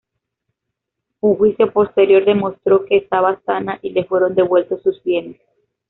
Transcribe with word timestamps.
Un 1.19 1.35
juicio 1.35 1.71
posterior 1.71 2.25
demostró 2.25 2.85
que 2.85 2.97
estaba 2.97 3.39
sana 3.45 3.77
y 3.83 3.91
le 3.91 4.03
fueron 4.05 4.33
devueltos 4.33 4.81
sus 4.81 4.99
bienes. 5.03 5.39